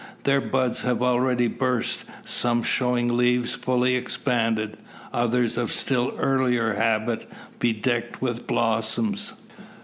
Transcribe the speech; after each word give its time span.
Their 0.23 0.41
buds 0.41 0.81
have 0.81 1.03
already 1.03 1.47
burst, 1.47 2.05
some 2.25 2.63
showing 2.63 3.15
leaves 3.15 3.53
fully 3.53 3.93
expanded, 3.95 4.77
others 5.13 5.59
of 5.59 5.71
still 5.71 6.15
earlier 6.17 6.73
habit 6.73 7.29
bedecked 7.59 8.19
with 8.19 8.47
blossoms. 8.47 9.33